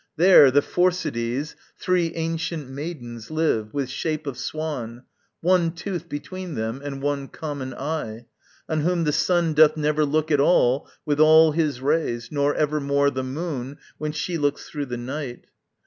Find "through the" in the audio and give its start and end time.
14.67-14.97